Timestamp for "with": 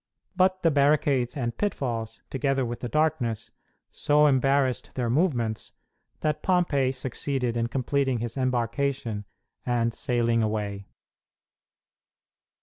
2.65-2.79